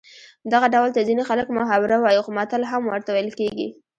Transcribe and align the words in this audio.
دغه 0.53 0.67
ډول 0.73 0.89
ته 0.95 1.01
ځینې 1.07 1.23
خلک 1.29 1.47
محاوره 1.57 1.97
وايي 1.99 2.21
خو 2.25 2.31
متل 2.37 2.61
هم 2.71 2.81
ورته 2.87 3.09
ویل 3.11 3.31
کېږي 3.39 3.67